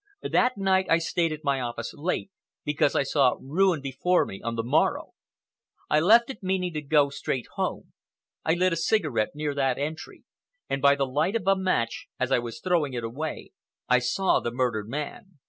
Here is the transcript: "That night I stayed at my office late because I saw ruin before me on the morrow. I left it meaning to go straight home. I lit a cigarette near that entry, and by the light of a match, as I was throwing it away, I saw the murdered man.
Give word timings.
"That 0.23 0.57
night 0.57 0.87
I 0.89 0.97
stayed 0.97 1.31
at 1.31 1.43
my 1.43 1.61
office 1.61 1.93
late 1.93 2.31
because 2.65 2.95
I 2.95 3.03
saw 3.03 3.37
ruin 3.39 3.81
before 3.81 4.25
me 4.25 4.41
on 4.41 4.55
the 4.55 4.63
morrow. 4.63 5.11
I 5.91 5.99
left 5.99 6.31
it 6.31 6.41
meaning 6.41 6.73
to 6.73 6.81
go 6.81 7.09
straight 7.09 7.45
home. 7.53 7.93
I 8.43 8.55
lit 8.55 8.73
a 8.73 8.77
cigarette 8.77 9.35
near 9.35 9.53
that 9.53 9.77
entry, 9.77 10.23
and 10.67 10.81
by 10.81 10.95
the 10.95 11.05
light 11.05 11.35
of 11.35 11.45
a 11.45 11.55
match, 11.55 12.07
as 12.19 12.31
I 12.31 12.39
was 12.39 12.59
throwing 12.61 12.93
it 12.93 13.03
away, 13.03 13.51
I 13.87 13.99
saw 13.99 14.39
the 14.39 14.49
murdered 14.49 14.89
man. 14.89 15.37